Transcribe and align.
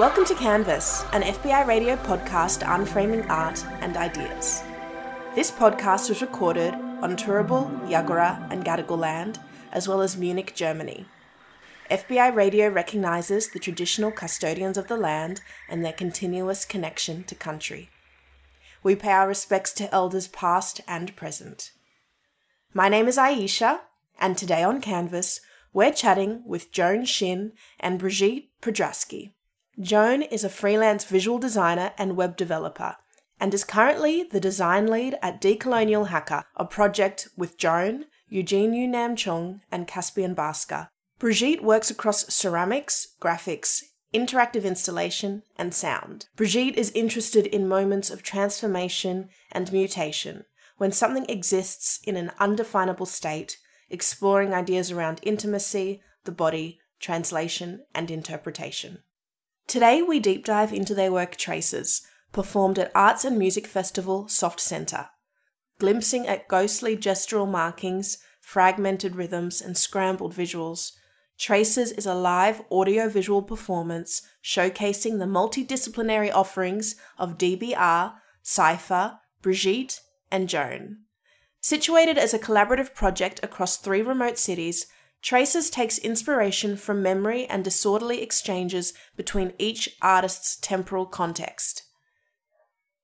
Welcome 0.00 0.24
to 0.24 0.34
Canvas, 0.34 1.04
an 1.12 1.20
FBI 1.20 1.66
radio 1.66 1.94
podcast 1.94 2.62
unframing 2.62 3.28
art 3.28 3.62
and 3.82 3.98
ideas. 3.98 4.62
This 5.34 5.50
podcast 5.50 6.08
was 6.08 6.22
recorded 6.22 6.72
on 6.72 7.18
Turrbal, 7.18 7.68
Yagara, 7.86 8.50
and 8.50 8.64
Gadigal 8.64 8.96
land, 8.96 9.40
as 9.72 9.86
well 9.86 10.00
as 10.00 10.16
Munich, 10.16 10.54
Germany. 10.54 11.04
FBI 11.90 12.34
radio 12.34 12.70
recognises 12.70 13.50
the 13.50 13.58
traditional 13.58 14.10
custodians 14.10 14.78
of 14.78 14.88
the 14.88 14.96
land 14.96 15.42
and 15.68 15.84
their 15.84 15.92
continuous 15.92 16.64
connection 16.64 17.22
to 17.24 17.34
country. 17.34 17.90
We 18.82 18.96
pay 18.96 19.12
our 19.12 19.28
respects 19.28 19.70
to 19.74 19.94
elders 19.94 20.28
past 20.28 20.80
and 20.88 21.14
present. 21.14 21.72
My 22.72 22.88
name 22.88 23.06
is 23.06 23.18
Aisha, 23.18 23.80
and 24.18 24.38
today 24.38 24.62
on 24.62 24.80
Canvas, 24.80 25.42
we're 25.74 25.92
chatting 25.92 26.42
with 26.46 26.72
Joan 26.72 27.04
Shin 27.04 27.52
and 27.78 27.98
Brigitte 27.98 28.48
Podrasky. 28.62 29.32
Joan 29.80 30.20
is 30.20 30.44
a 30.44 30.50
freelance 30.50 31.04
visual 31.04 31.38
designer 31.38 31.92
and 31.96 32.14
web 32.14 32.36
developer, 32.36 32.96
and 33.40 33.54
is 33.54 33.64
currently 33.64 34.22
the 34.22 34.38
design 34.38 34.86
lead 34.86 35.16
at 35.22 35.40
Decolonial 35.40 36.08
Hacker, 36.08 36.44
a 36.54 36.66
project 36.66 37.28
with 37.34 37.56
Joan, 37.56 38.04
Eugene 38.28 38.74
Yu 38.74 38.86
Nam 38.86 39.16
Chong, 39.16 39.62
and 39.72 39.86
Caspian 39.86 40.34
Baska. 40.34 40.88
Brigitte 41.18 41.62
works 41.62 41.90
across 41.90 42.26
ceramics, 42.26 43.14
graphics, 43.22 43.82
interactive 44.12 44.64
installation, 44.64 45.44
and 45.56 45.72
sound. 45.72 46.26
Brigitte 46.36 46.76
is 46.76 46.90
interested 46.90 47.46
in 47.46 47.66
moments 47.66 48.10
of 48.10 48.22
transformation 48.22 49.30
and 49.50 49.72
mutation, 49.72 50.44
when 50.76 50.92
something 50.92 51.24
exists 51.26 52.00
in 52.04 52.16
an 52.16 52.32
undefinable 52.38 53.06
state, 53.06 53.56
exploring 53.88 54.52
ideas 54.52 54.90
around 54.90 55.20
intimacy, 55.22 56.02
the 56.24 56.32
body, 56.32 56.80
translation, 56.98 57.80
and 57.94 58.10
interpretation. 58.10 58.98
Today, 59.70 60.02
we 60.02 60.18
deep 60.18 60.44
dive 60.44 60.72
into 60.72 60.96
their 60.96 61.12
work 61.12 61.36
Traces, 61.36 62.02
performed 62.32 62.76
at 62.76 62.90
Arts 62.92 63.24
and 63.24 63.38
Music 63.38 63.68
Festival 63.68 64.26
Soft 64.26 64.58
Centre. 64.58 65.10
Glimpsing 65.78 66.26
at 66.26 66.48
ghostly 66.48 66.96
gestural 66.96 67.48
markings, 67.48 68.18
fragmented 68.40 69.14
rhythms, 69.14 69.62
and 69.62 69.78
scrambled 69.78 70.34
visuals, 70.34 70.90
Traces 71.38 71.92
is 71.92 72.04
a 72.04 72.14
live 72.14 72.62
audio-visual 72.68 73.42
performance 73.42 74.22
showcasing 74.42 75.20
the 75.20 75.26
multidisciplinary 75.26 76.34
offerings 76.34 76.96
of 77.16 77.38
DBR, 77.38 78.14
Cypher, 78.42 79.20
Brigitte, 79.40 80.00
and 80.32 80.48
Joan. 80.48 81.02
Situated 81.60 82.18
as 82.18 82.34
a 82.34 82.40
collaborative 82.40 82.92
project 82.92 83.38
across 83.44 83.76
three 83.76 84.02
remote 84.02 84.36
cities, 84.36 84.88
Traces 85.22 85.68
takes 85.68 85.98
inspiration 85.98 86.76
from 86.76 87.02
memory 87.02 87.46
and 87.46 87.62
disorderly 87.62 88.22
exchanges 88.22 88.94
between 89.16 89.52
each 89.58 89.96
artist's 90.00 90.56
temporal 90.56 91.06
context. 91.06 91.82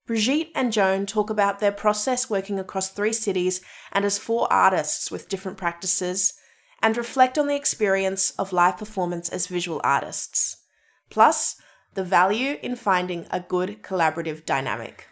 Brigitte 0.06 0.50
and 0.54 0.72
Joan 0.72 1.04
talk 1.04 1.30
about 1.30 1.58
their 1.58 1.72
process 1.72 2.30
working 2.30 2.58
across 2.58 2.88
three 2.88 3.12
cities 3.12 3.60
and 3.92 4.04
as 4.04 4.18
four 4.18 4.50
artists 4.52 5.10
with 5.10 5.28
different 5.28 5.58
practices, 5.58 6.34
and 6.80 6.96
reflect 6.96 7.36
on 7.38 7.48
the 7.48 7.56
experience 7.56 8.30
of 8.38 8.52
live 8.52 8.78
performance 8.78 9.28
as 9.28 9.48
visual 9.48 9.80
artists, 9.82 10.58
plus 11.10 11.56
the 11.94 12.04
value 12.04 12.58
in 12.62 12.76
finding 12.76 13.26
a 13.30 13.40
good 13.40 13.82
collaborative 13.82 14.44
dynamic. 14.44 15.08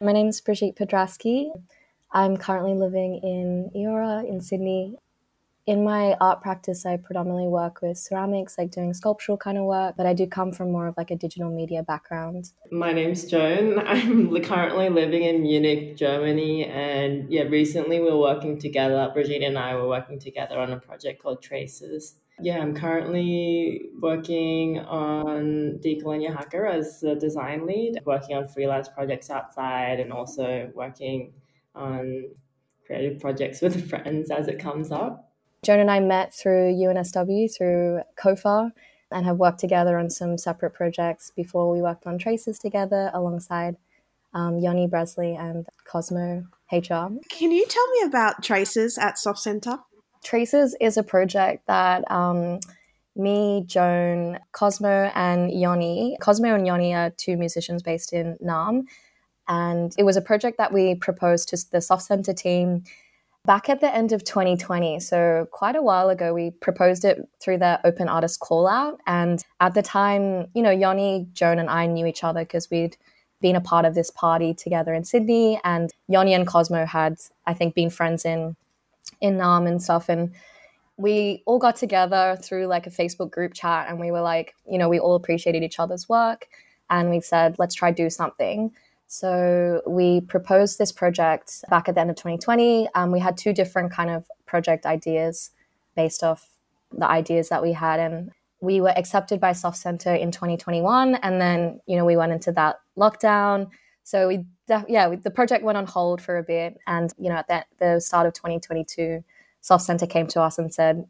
My 0.00 0.12
name 0.12 0.28
is 0.28 0.40
Brigitte 0.40 0.76
Podrasky. 0.76 1.50
I'm 2.12 2.36
currently 2.36 2.72
living 2.72 3.16
in 3.16 3.68
Eora 3.74 4.24
in 4.28 4.40
Sydney. 4.40 4.96
In 5.66 5.82
my 5.82 6.14
art 6.20 6.40
practice, 6.40 6.86
I 6.86 6.98
predominantly 6.98 7.48
work 7.48 7.82
with 7.82 7.98
ceramics, 7.98 8.56
like 8.56 8.70
doing 8.70 8.94
sculptural 8.94 9.36
kind 9.36 9.58
of 9.58 9.64
work, 9.64 9.96
but 9.96 10.06
I 10.06 10.14
do 10.14 10.28
come 10.28 10.52
from 10.52 10.70
more 10.70 10.86
of 10.86 10.96
like 10.96 11.10
a 11.10 11.16
digital 11.16 11.50
media 11.50 11.82
background. 11.82 12.52
My 12.70 12.92
name's 12.92 13.24
Joan. 13.24 13.80
I'm 13.86 14.40
currently 14.40 14.88
living 14.88 15.24
in 15.24 15.42
Munich, 15.42 15.96
Germany, 15.96 16.66
and 16.66 17.28
yeah, 17.28 17.42
recently 17.42 17.98
we 17.98 18.08
were 18.08 18.18
working 18.18 18.56
together. 18.56 19.10
Brigitte 19.12 19.42
and 19.42 19.58
I 19.58 19.74
were 19.74 19.88
working 19.88 20.20
together 20.20 20.60
on 20.60 20.70
a 20.70 20.78
project 20.78 21.20
called 21.20 21.42
Traces. 21.42 22.14
Yeah, 22.40 22.58
I'm 22.58 22.74
currently 22.74 23.90
working 24.00 24.78
on 24.80 25.80
Decolonial 25.84 26.36
Hacker 26.36 26.66
as 26.66 27.00
the 27.00 27.14
design 27.14 27.66
lead, 27.66 28.00
working 28.04 28.36
on 28.36 28.46
freelance 28.46 28.88
projects 28.88 29.30
outside 29.30 30.00
and 30.00 30.12
also 30.12 30.70
working 30.74 31.32
on 31.74 32.30
creative 32.86 33.20
projects 33.20 33.60
with 33.60 33.88
friends 33.90 34.30
as 34.30 34.48
it 34.48 34.58
comes 34.58 34.92
up. 34.92 35.32
Joan 35.64 35.80
and 35.80 35.90
I 35.90 36.00
met 36.00 36.34
through 36.34 36.74
UNSW, 36.74 37.54
through 37.56 38.02
COFA, 38.16 38.70
and 39.10 39.26
have 39.26 39.38
worked 39.38 39.58
together 39.58 39.98
on 39.98 40.10
some 40.10 40.38
separate 40.38 40.72
projects 40.74 41.32
before 41.34 41.72
we 41.72 41.80
worked 41.80 42.06
on 42.06 42.18
Traces 42.18 42.58
together 42.58 43.10
alongside 43.12 43.76
um, 44.34 44.58
Yoni 44.58 44.86
Bresley 44.86 45.34
and 45.34 45.66
Cosmo 45.84 46.46
HR. 46.70 47.08
Can 47.30 47.50
you 47.50 47.66
tell 47.66 47.86
me 47.92 48.02
about 48.04 48.42
Traces 48.42 48.98
at 48.98 49.18
Soft 49.18 49.38
Centre? 49.38 49.78
Traces 50.28 50.76
is 50.78 50.98
a 50.98 51.02
project 51.02 51.66
that 51.68 52.04
um, 52.10 52.60
me, 53.16 53.64
Joan, 53.64 54.38
Cosmo, 54.52 55.10
and 55.14 55.50
Yoni. 55.50 56.18
Cosmo 56.20 56.54
and 56.54 56.66
Yoni 56.66 56.94
are 56.94 57.08
two 57.16 57.38
musicians 57.38 57.82
based 57.82 58.12
in 58.12 58.36
Naarm. 58.44 58.82
And 59.48 59.94
it 59.96 60.02
was 60.02 60.18
a 60.18 60.20
project 60.20 60.58
that 60.58 60.70
we 60.70 60.96
proposed 60.96 61.48
to 61.48 61.58
the 61.72 61.80
Soft 61.80 62.02
Centre 62.02 62.34
team 62.34 62.84
back 63.46 63.70
at 63.70 63.80
the 63.80 63.90
end 63.90 64.12
of 64.12 64.22
2020. 64.22 65.00
So, 65.00 65.48
quite 65.50 65.76
a 65.76 65.82
while 65.82 66.10
ago, 66.10 66.34
we 66.34 66.50
proposed 66.50 67.06
it 67.06 67.26
through 67.40 67.56
the 67.56 67.80
open 67.86 68.06
artist 68.10 68.40
call 68.40 68.68
out. 68.68 69.00
And 69.06 69.42
at 69.60 69.72
the 69.72 69.80
time, 69.80 70.48
you 70.52 70.60
know, 70.60 70.70
Yoni, 70.70 71.26
Joan, 71.32 71.58
and 71.58 71.70
I 71.70 71.86
knew 71.86 72.04
each 72.04 72.22
other 72.22 72.40
because 72.40 72.68
we'd 72.68 72.98
been 73.40 73.56
a 73.56 73.62
part 73.62 73.86
of 73.86 73.94
this 73.94 74.10
party 74.10 74.52
together 74.52 74.92
in 74.92 75.04
Sydney. 75.04 75.58
And 75.64 75.90
Yoni 76.06 76.34
and 76.34 76.46
Cosmo 76.46 76.84
had, 76.84 77.16
I 77.46 77.54
think, 77.54 77.74
been 77.74 77.88
friends 77.88 78.26
in 78.26 78.56
in 79.20 79.36
Naarm 79.36 79.66
and 79.66 79.82
stuff. 79.82 80.08
And 80.08 80.32
we 80.96 81.42
all 81.46 81.58
got 81.58 81.76
together 81.76 82.36
through 82.42 82.66
like 82.66 82.86
a 82.86 82.90
Facebook 82.90 83.30
group 83.30 83.54
chat 83.54 83.88
and 83.88 84.00
we 84.00 84.10
were 84.10 84.20
like, 84.20 84.54
you 84.68 84.78
know, 84.78 84.88
we 84.88 84.98
all 84.98 85.14
appreciated 85.14 85.62
each 85.62 85.78
other's 85.78 86.08
work 86.08 86.48
and 86.90 87.10
we 87.10 87.20
said, 87.20 87.56
let's 87.58 87.74
try 87.74 87.90
do 87.90 88.10
something. 88.10 88.72
So 89.06 89.80
we 89.86 90.20
proposed 90.22 90.78
this 90.78 90.92
project 90.92 91.64
back 91.70 91.88
at 91.88 91.94
the 91.94 92.00
end 92.00 92.10
of 92.10 92.16
2020. 92.16 92.88
Um, 92.94 93.10
we 93.10 93.20
had 93.20 93.36
two 93.36 93.52
different 93.52 93.92
kind 93.92 94.10
of 94.10 94.26
project 94.44 94.84
ideas 94.84 95.50
based 95.96 96.22
off 96.22 96.50
the 96.92 97.06
ideas 97.08 97.48
that 97.48 97.62
we 97.62 97.72
had. 97.72 98.00
And 98.00 98.30
we 98.60 98.80
were 98.80 98.96
accepted 98.98 99.40
by 99.40 99.52
Soft 99.52 99.78
Centre 99.78 100.14
in 100.14 100.30
2021. 100.30 101.14
And 101.16 101.40
then, 101.40 101.80
you 101.86 101.96
know, 101.96 102.04
we 102.04 102.16
went 102.16 102.32
into 102.32 102.52
that 102.52 102.80
lockdown. 102.98 103.68
So 104.04 104.28
we 104.28 104.44
yeah, 104.88 105.14
the 105.14 105.30
project 105.30 105.64
went 105.64 105.78
on 105.78 105.86
hold 105.86 106.20
for 106.20 106.38
a 106.38 106.42
bit. 106.42 106.78
And, 106.86 107.12
you 107.18 107.28
know, 107.28 107.36
at 107.36 107.48
the, 107.48 107.64
the 107.78 108.00
start 108.00 108.26
of 108.26 108.34
2022, 108.34 109.24
Soft 109.60 109.84
Centre 109.84 110.06
came 110.06 110.26
to 110.28 110.40
us 110.40 110.58
and 110.58 110.72
said, 110.72 111.06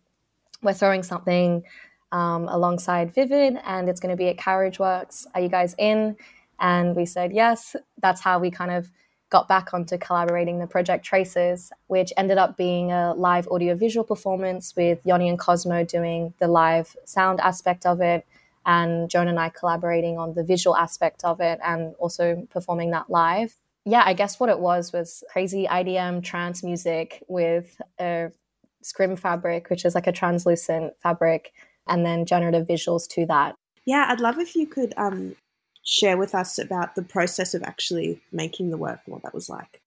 we're 0.63 0.73
throwing 0.73 1.03
something 1.03 1.65
um, 2.13 2.49
alongside 2.49 3.15
Vivid 3.15 3.59
and 3.65 3.89
it's 3.89 4.01
going 4.01 4.11
to 4.11 4.17
be 4.17 4.29
at 4.29 4.39
Carriage 4.39 4.79
Works. 4.79 5.27
Are 5.35 5.41
you 5.41 5.49
guys 5.49 5.75
in? 5.79 6.17
And 6.61 6.97
we 6.97 7.07
said 7.07 7.33
yes. 7.33 7.77
That's 8.01 8.21
how 8.21 8.39
we 8.39 8.51
kind 8.51 8.71
of 8.71 8.91
got 9.31 9.47
back 9.47 9.75
onto 9.75 9.99
collaborating 9.99 10.59
the 10.59 10.67
project 10.67 11.05
Traces, 11.05 11.71
which 11.87 12.13
ended 12.17 12.39
up 12.39 12.57
being 12.57 12.93
a 12.93 13.13
live 13.15 13.47
audiovisual 13.49 14.05
performance 14.05 14.75
with 14.75 14.99
Yoni 15.05 15.29
and 15.29 15.39
Cosmo 15.39 15.85
doing 15.85 16.33
the 16.39 16.49
live 16.49 16.97
sound 17.05 17.39
aspect 17.41 17.85
of 17.85 18.01
it 18.01 18.27
and 18.67 19.09
Joan 19.09 19.29
and 19.29 19.39
I 19.39 19.49
collaborating 19.49 20.19
on 20.19 20.35
the 20.35 20.45
visual 20.45 20.77
aspect 20.77 21.25
of 21.25 21.41
it 21.41 21.59
and 21.65 21.95
also 21.99 22.47
performing 22.51 22.91
that 22.91 23.11
live. 23.11 23.57
Yeah, 23.85 24.03
I 24.05 24.13
guess 24.13 24.39
what 24.39 24.51
it 24.51 24.61
was 24.61 24.93
was 24.93 25.25
crazy 25.31 25.67
IDM 25.67 26.23
trance 26.23 26.63
music 26.63 27.23
with 27.29 27.81
a 27.99 28.31
scrim 28.83 29.17
fabric, 29.17 29.71
which 29.71 29.85
is 29.85 29.95
like 29.95 30.07
a 30.07 30.13
translucent 30.13 30.95
fabric, 31.03 31.53
and 31.87 32.05
then 32.05 32.27
generative 32.27 32.67
visuals 32.67 33.09
to 33.09 33.27
that. 33.27 33.55
Yeah, 33.87 34.07
I'd 34.09 34.21
love 34.21 34.39
if 34.39 34.55
you 34.55 34.67
could 34.67 34.93
um, 34.99 35.35
share 35.83 36.19
with 36.19 36.35
us 36.35 36.59
about 36.59 36.95
the 36.95 37.03
process 37.03 37.55
of 37.55 37.63
actually 37.63 38.21
making 38.31 38.71
the 38.71 38.77
work 38.77 39.01
and 39.07 39.15
what 39.15 39.23
that 39.23 39.35
was 39.35 39.49
like. 39.49 39.81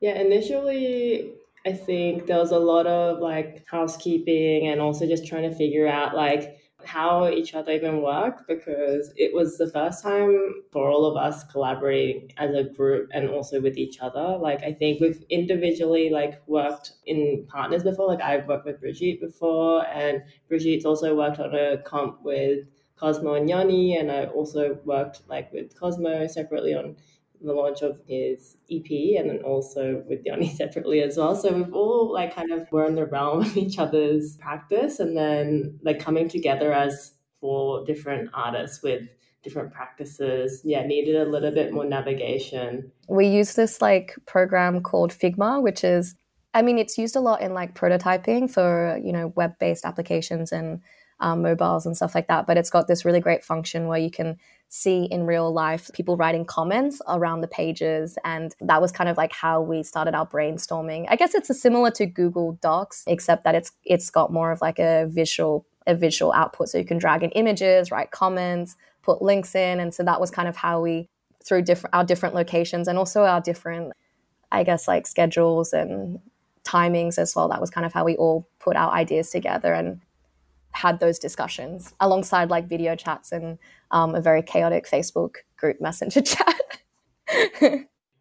Yeah, 0.00 0.20
initially, 0.20 1.32
I 1.66 1.72
think 1.72 2.26
there 2.26 2.38
was 2.38 2.50
a 2.50 2.58
lot 2.58 2.86
of 2.86 3.20
like 3.20 3.64
housekeeping 3.70 4.68
and 4.68 4.80
also 4.80 5.06
just 5.06 5.26
trying 5.26 5.48
to 5.48 5.54
figure 5.54 5.86
out 5.86 6.14
like 6.14 6.58
how 6.84 7.28
each 7.28 7.54
other 7.54 7.72
even 7.72 8.02
work 8.02 8.46
because 8.46 9.12
it 9.16 9.34
was 9.34 9.58
the 9.58 9.70
first 9.70 10.02
time 10.02 10.62
for 10.72 10.88
all 10.88 11.06
of 11.06 11.16
us 11.16 11.44
collaborating 11.44 12.32
as 12.36 12.54
a 12.54 12.64
group 12.64 13.10
and 13.12 13.28
also 13.28 13.60
with 13.60 13.76
each 13.76 13.98
other. 14.00 14.38
Like 14.38 14.62
I 14.62 14.72
think 14.72 15.00
we've 15.00 15.24
individually 15.28 16.10
like 16.10 16.40
worked 16.46 16.92
in 17.04 17.46
partners 17.48 17.82
before. 17.82 18.06
Like 18.06 18.22
I've 18.22 18.46
worked 18.46 18.66
with 18.66 18.80
Brigitte 18.80 19.20
before 19.20 19.86
and 19.86 20.22
Brigitte's 20.48 20.84
also 20.84 21.16
worked 21.16 21.40
on 21.40 21.54
a 21.54 21.78
comp 21.78 22.22
with 22.22 22.66
Cosmo 22.96 23.34
and 23.34 23.48
Yanni 23.48 23.96
and 23.96 24.10
I 24.10 24.26
also 24.26 24.78
worked 24.84 25.22
like 25.28 25.52
with 25.52 25.78
Cosmo 25.78 26.26
separately 26.26 26.74
on 26.74 26.96
the 27.40 27.52
launch 27.52 27.82
of 27.82 28.00
his 28.06 28.56
EP 28.70 29.18
and 29.18 29.30
then 29.30 29.40
also 29.44 30.02
with 30.08 30.20
Yoni 30.24 30.48
separately 30.54 31.02
as 31.02 31.16
well. 31.16 31.34
So 31.36 31.52
we've 31.52 31.72
all 31.72 32.12
like 32.12 32.34
kind 32.34 32.52
of 32.52 32.70
were 32.72 32.86
in 32.86 32.94
the 32.94 33.06
realm 33.06 33.40
of 33.40 33.56
each 33.56 33.78
other's 33.78 34.36
practice 34.36 35.00
and 35.00 35.16
then 35.16 35.78
like 35.82 35.98
coming 35.98 36.28
together 36.28 36.72
as 36.72 37.14
four 37.40 37.84
different 37.84 38.30
artists 38.34 38.82
with 38.82 39.02
different 39.42 39.72
practices. 39.72 40.62
Yeah, 40.64 40.84
needed 40.84 41.16
a 41.16 41.30
little 41.30 41.52
bit 41.52 41.72
more 41.72 41.84
navigation. 41.84 42.90
We 43.08 43.28
use 43.28 43.54
this 43.54 43.80
like 43.80 44.16
program 44.26 44.82
called 44.82 45.12
Figma, 45.12 45.62
which 45.62 45.84
is 45.84 46.16
I 46.54 46.62
mean, 46.62 46.78
it's 46.78 46.98
used 46.98 47.14
a 47.14 47.20
lot 47.20 47.42
in 47.42 47.54
like 47.54 47.74
prototyping 47.74 48.50
for, 48.50 48.98
you 49.04 49.12
know, 49.12 49.32
web-based 49.36 49.84
applications 49.84 50.50
and 50.50 50.80
um, 51.20 51.42
mobiles 51.42 51.86
and 51.86 51.96
stuff 51.96 52.14
like 52.14 52.28
that. 52.28 52.46
But 52.46 52.56
it's 52.56 52.70
got 52.70 52.88
this 52.88 53.04
really 53.04 53.20
great 53.20 53.44
function 53.44 53.86
where 53.86 53.98
you 53.98 54.10
can 54.10 54.38
see 54.68 55.04
in 55.04 55.24
real 55.24 55.50
life 55.52 55.90
people 55.94 56.16
writing 56.16 56.44
comments 56.44 57.00
around 57.08 57.40
the 57.40 57.48
pages. 57.48 58.18
And 58.24 58.54
that 58.60 58.80
was 58.80 58.92
kind 58.92 59.08
of 59.08 59.16
like 59.16 59.32
how 59.32 59.62
we 59.62 59.82
started 59.82 60.14
our 60.14 60.26
brainstorming. 60.26 61.06
I 61.08 61.16
guess 61.16 61.34
it's 61.34 61.48
similar 61.60 61.90
to 61.92 62.06
Google 62.06 62.58
Docs, 62.60 63.04
except 63.06 63.44
that 63.44 63.54
it's 63.54 63.72
it's 63.84 64.10
got 64.10 64.32
more 64.32 64.52
of 64.52 64.60
like 64.60 64.78
a 64.78 65.06
visual 65.08 65.66
a 65.86 65.94
visual 65.94 66.32
output. 66.32 66.68
So 66.68 66.78
you 66.78 66.84
can 66.84 66.98
drag 66.98 67.22
in 67.22 67.30
images, 67.30 67.90
write 67.90 68.10
comments, 68.10 68.76
put 69.02 69.22
links 69.22 69.54
in. 69.54 69.80
And 69.80 69.94
so 69.94 70.02
that 70.04 70.20
was 70.20 70.30
kind 70.30 70.48
of 70.48 70.56
how 70.56 70.80
we 70.82 71.08
through 71.42 71.62
different 71.62 71.94
our 71.94 72.04
different 72.04 72.34
locations 72.34 72.88
and 72.88 72.98
also 72.98 73.22
our 73.22 73.40
different 73.40 73.92
I 74.52 74.64
guess 74.64 74.88
like 74.88 75.06
schedules 75.06 75.72
and 75.72 76.20
timings 76.64 77.18
as 77.18 77.34
well. 77.34 77.48
That 77.48 77.60
was 77.60 77.70
kind 77.70 77.86
of 77.86 77.92
how 77.92 78.04
we 78.04 78.16
all 78.16 78.46
put 78.58 78.76
our 78.76 78.92
ideas 78.92 79.30
together 79.30 79.72
and 79.72 80.00
had 80.72 81.00
those 81.00 81.18
discussions 81.18 81.94
alongside 82.00 82.50
like 82.50 82.68
video 82.68 82.94
chats 82.94 83.32
and 83.32 83.58
um, 83.90 84.14
a 84.14 84.20
very 84.20 84.42
chaotic 84.42 84.86
Facebook 84.86 85.36
group 85.56 85.78
messenger 85.80 86.20
chat. 86.20 86.54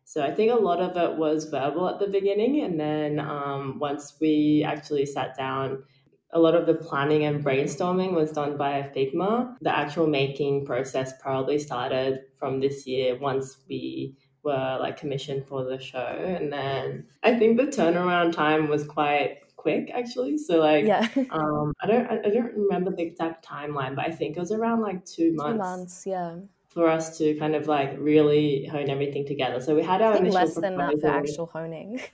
so 0.05 0.23
I 0.23 0.33
think 0.33 0.51
a 0.51 0.55
lot 0.55 0.79
of 0.79 0.97
it 0.97 1.17
was 1.17 1.45
verbal 1.45 1.87
at 1.89 1.99
the 1.99 2.07
beginning, 2.07 2.61
and 2.61 2.79
then 2.79 3.19
um, 3.19 3.79
once 3.79 4.15
we 4.19 4.63
actually 4.65 5.05
sat 5.05 5.37
down, 5.37 5.83
a 6.31 6.39
lot 6.39 6.55
of 6.55 6.65
the 6.65 6.73
planning 6.73 7.23
and 7.23 7.43
brainstorming 7.43 8.13
was 8.13 8.31
done 8.31 8.57
by 8.57 8.91
Figma. 8.95 9.55
The 9.61 9.75
actual 9.75 10.07
making 10.07 10.65
process 10.65 11.13
probably 11.21 11.57
started 11.57 12.21
from 12.35 12.59
this 12.59 12.85
year 12.85 13.17
once 13.17 13.57
we 13.69 14.17
were 14.43 14.77
like 14.79 14.97
commissioned 14.97 15.47
for 15.47 15.63
the 15.63 15.79
show, 15.79 15.97
and 15.97 16.51
then 16.51 17.05
I 17.23 17.37
think 17.37 17.57
the 17.57 17.67
turnaround 17.67 18.33
time 18.33 18.67
was 18.67 18.83
quite 18.85 19.39
quick 19.67 19.91
actually. 19.93 20.37
So 20.37 20.59
like, 20.59 20.85
yeah. 20.85 21.07
um, 21.31 21.73
I 21.81 21.87
don't 21.87 22.07
I 22.07 22.29
don't 22.29 22.53
remember 22.55 22.91
the 22.91 23.03
exact 23.03 23.45
timeline, 23.45 23.95
but 23.95 24.05
I 24.05 24.11
think 24.11 24.37
it 24.37 24.39
was 24.39 24.51
around 24.51 24.81
like 24.81 25.05
two 25.05 25.33
months. 25.33 25.51
Two 25.51 25.57
months, 25.57 26.03
yeah. 26.05 26.35
For 26.69 26.87
us 26.89 27.17
to 27.17 27.35
kind 27.35 27.55
of 27.55 27.67
like 27.67 27.95
really 27.97 28.65
hone 28.65 28.89
everything 28.89 29.25
together. 29.25 29.59
So 29.59 29.75
we 29.75 29.83
had 29.83 30.01
our 30.01 30.15
initial 30.15 30.35
less 30.35 30.55
than 30.55 30.77
that 30.77 30.99
for 31.01 31.07
actual 31.07 31.47
honing. 31.47 31.99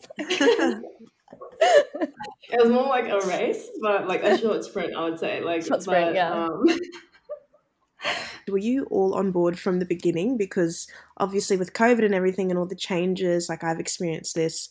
it 0.18 0.82
was 2.52 2.70
more 2.70 2.88
like 2.88 3.08
a 3.08 3.20
race, 3.26 3.68
but 3.82 4.08
like 4.08 4.22
a 4.22 4.38
short 4.38 4.64
sprint, 4.64 4.96
I 4.96 5.04
would 5.04 5.18
say. 5.18 5.42
Like 5.42 5.64
short 5.64 5.82
sprint, 5.82 6.06
but, 6.06 6.14
yeah. 6.14 6.46
Um, 6.46 6.64
were 8.48 8.58
you 8.58 8.84
all 8.84 9.14
on 9.14 9.30
board 9.30 9.58
from 9.58 9.78
the 9.78 9.84
beginning? 9.84 10.38
Because 10.38 10.86
obviously, 11.18 11.58
with 11.58 11.74
COVID 11.74 12.04
and 12.04 12.14
everything 12.14 12.50
and 12.50 12.58
all 12.58 12.66
the 12.66 12.74
changes, 12.74 13.48
like 13.48 13.62
I've 13.62 13.80
experienced 13.80 14.34
this 14.34 14.70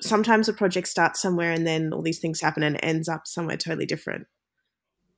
sometimes 0.00 0.48
a 0.48 0.52
project 0.52 0.88
starts 0.88 1.20
somewhere 1.20 1.52
and 1.52 1.66
then 1.66 1.92
all 1.92 2.02
these 2.02 2.18
things 2.18 2.40
happen 2.40 2.62
and 2.62 2.76
it 2.76 2.84
ends 2.84 3.08
up 3.08 3.26
somewhere 3.26 3.56
totally 3.56 3.86
different. 3.86 4.26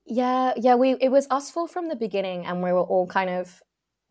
Yeah, 0.06 0.54
yeah, 0.56 0.74
we 0.74 0.96
it 1.00 1.10
was 1.10 1.26
us 1.30 1.50
four 1.50 1.68
from 1.68 1.88
the 1.88 1.96
beginning 1.96 2.46
and 2.46 2.62
we 2.62 2.72
were 2.72 2.82
all 2.82 3.06
kind 3.06 3.30
of 3.30 3.62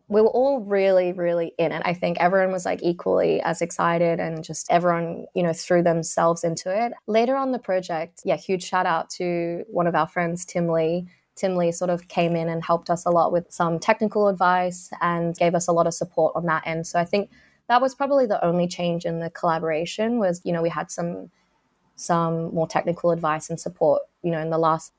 we 0.08 0.22
were 0.22 0.30
all 0.30 0.62
really 0.62 1.12
really 1.12 1.54
in 1.58 1.72
it. 1.72 1.82
I 1.84 1.94
think 1.94 2.18
everyone 2.20 2.52
was 2.52 2.66
like 2.66 2.82
equally 2.84 3.42
as 3.42 3.62
excited 3.62 4.20
and 4.20 4.44
just 4.44 4.68
everyone, 4.70 5.26
you 5.36 5.44
know, 5.44 5.54
threw 5.54 5.84
themselves 5.84 6.44
into 6.44 6.72
it. 6.74 6.94
Later 7.08 7.36
on 7.36 7.52
the 7.52 7.60
project, 7.60 8.22
yeah, 8.24 8.38
huge 8.38 8.64
shout 8.64 8.86
out 8.86 9.10
to 9.12 9.64
one 9.70 9.88
of 9.88 9.96
our 9.96 10.08
friends 10.08 10.46
Tim 10.46 10.70
Lee. 10.70 11.08
Tim 11.36 11.56
Lee 11.56 11.72
sort 11.72 11.90
of 11.90 12.08
came 12.10 12.36
in 12.36 12.50
and 12.50 12.64
helped 12.64 12.90
us 12.90 13.06
a 13.06 13.10
lot 13.10 13.32
with 13.32 13.46
some 13.50 13.80
technical 13.80 14.28
advice 14.28 14.90
and 15.02 15.38
gave 15.38 15.56
us 15.56 15.68
a 15.68 15.72
lot 15.72 15.88
of 15.88 15.94
support 15.94 16.36
on 16.36 16.46
that 16.46 16.64
end. 16.66 16.86
So 16.86 17.00
I 17.00 17.06
think 17.06 17.30
that 17.70 17.82
was 17.82 17.96
probably 17.96 18.26
the 18.26 18.44
only 18.44 18.68
change 18.68 19.06
in 19.06 19.20
the 19.20 19.30
collaboration 19.30 20.20
was 20.20 20.42
you 20.44 20.52
know 20.52 20.62
we 20.62 20.70
had 20.70 20.92
some 20.92 21.32
some 21.96 22.54
more 22.54 22.68
technical 22.68 23.12
advice 23.12 23.50
and 23.50 23.60
support 23.60 24.02
you 24.22 24.32
know 24.32 24.40
in 24.40 24.50
the 24.50 24.58
last 24.58 24.94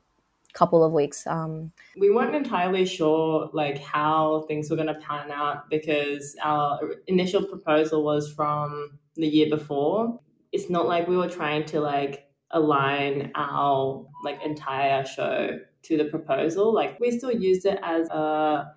couple 0.52 0.82
of 0.82 0.92
weeks 0.92 1.26
um, 1.28 1.70
we 1.96 2.10
weren't 2.10 2.34
entirely 2.34 2.84
sure 2.84 3.48
like 3.52 3.78
how 3.78 4.44
things 4.48 4.68
were 4.68 4.76
going 4.76 4.88
to 4.88 4.94
pan 4.94 5.30
out 5.30 5.70
because 5.70 6.34
our 6.42 6.80
initial 7.06 7.44
proposal 7.44 8.02
was 8.02 8.32
from 8.32 8.98
the 9.20 9.26
year 9.26 9.48
before. 9.48 10.18
It's 10.52 10.68
not 10.68 10.86
like 10.86 11.06
we 11.06 11.16
were 11.16 11.28
trying 11.28 11.64
to 11.66 11.80
like 11.80 12.26
align 12.50 13.30
our 13.36 14.04
like 14.24 14.42
entire 14.44 15.04
show 15.04 15.58
to 15.82 15.96
the 15.96 16.04
proposal. 16.04 16.74
Like 16.74 16.98
we 16.98 17.16
still 17.16 17.32
used 17.32 17.66
it 17.66 17.78
as 17.82 18.08
a 18.08 18.74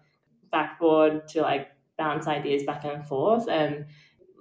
backboard 0.52 1.28
to 1.30 1.42
like 1.42 1.70
bounce 2.04 2.28
ideas 2.28 2.64
back 2.64 2.84
and 2.84 3.06
forth 3.06 3.48
and 3.48 3.86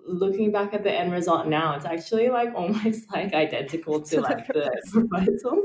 looking 0.04 0.50
back 0.50 0.74
at 0.74 0.82
the 0.82 0.92
end 0.92 1.12
result 1.12 1.46
now 1.46 1.76
it's 1.76 1.84
actually 1.84 2.28
like 2.28 2.50
almost 2.60 3.02
like 3.12 3.32
identical 3.34 4.00
to 4.00 4.20
like 4.20 4.46
the 4.48 4.68
proposal. 4.90 5.56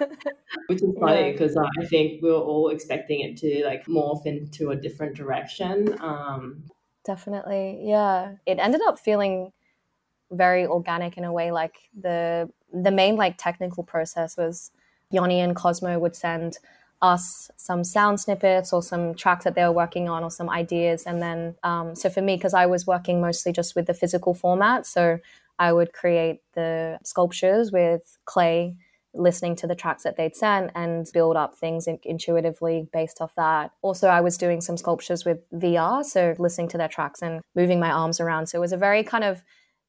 Which 0.68 0.82
is 0.82 0.94
funny 0.98 1.32
because 1.32 1.54
yeah. 1.54 1.82
i 1.82 1.84
think 1.92 2.22
we 2.22 2.30
were 2.30 2.46
all 2.52 2.68
expecting 2.70 3.20
it 3.20 3.36
to 3.42 3.48
like 3.64 3.84
morph 3.86 4.24
into 4.24 4.70
a 4.70 4.76
different 4.76 5.14
direction 5.14 5.96
um 6.00 6.64
definitely 7.04 7.80
yeah. 7.82 8.36
It 8.46 8.58
ended 8.58 8.80
up 8.86 8.98
feeling 8.98 9.52
very 10.30 10.66
organic 10.66 11.16
in 11.16 11.24
a 11.24 11.32
way 11.32 11.52
like 11.52 11.76
the 11.98 12.50
the 12.72 12.90
main 12.90 13.16
like 13.16 13.36
technical 13.38 13.84
process 13.84 14.36
was 14.36 14.72
yoni 15.10 15.40
and 15.40 15.54
cosmo 15.54 15.98
would 15.98 16.16
send 16.16 16.58
us 17.04 17.50
some 17.56 17.84
sound 17.84 18.18
snippets 18.18 18.72
or 18.72 18.82
some 18.82 19.14
tracks 19.14 19.44
that 19.44 19.54
they 19.54 19.62
were 19.62 19.72
working 19.72 20.08
on 20.08 20.24
or 20.24 20.30
some 20.30 20.48
ideas. 20.48 21.04
And 21.04 21.20
then, 21.20 21.54
um, 21.62 21.94
so 21.94 22.08
for 22.08 22.22
me, 22.22 22.36
because 22.36 22.54
I 22.54 22.66
was 22.66 22.86
working 22.86 23.20
mostly 23.20 23.52
just 23.52 23.76
with 23.76 23.86
the 23.86 23.94
physical 23.94 24.32
format, 24.32 24.86
so 24.86 25.18
I 25.58 25.72
would 25.72 25.92
create 25.92 26.40
the 26.54 26.98
sculptures 27.04 27.70
with 27.70 28.16
clay, 28.24 28.76
listening 29.12 29.54
to 29.56 29.66
the 29.66 29.74
tracks 29.74 30.02
that 30.02 30.16
they'd 30.16 30.34
sent 30.34 30.72
and 30.74 31.06
build 31.12 31.36
up 31.36 31.54
things 31.54 31.86
in- 31.86 32.00
intuitively 32.02 32.88
based 32.92 33.20
off 33.20 33.34
that. 33.36 33.70
Also, 33.82 34.08
I 34.08 34.22
was 34.22 34.38
doing 34.38 34.60
some 34.60 34.76
sculptures 34.76 35.24
with 35.24 35.38
VR, 35.52 36.04
so 36.04 36.34
listening 36.38 36.68
to 36.68 36.78
their 36.78 36.88
tracks 36.88 37.22
and 37.22 37.42
moving 37.54 37.78
my 37.78 37.90
arms 37.90 38.18
around. 38.18 38.46
So 38.46 38.58
it 38.58 38.60
was 38.62 38.72
a 38.72 38.78
very 38.78 39.04
kind 39.04 39.24
of 39.24 39.44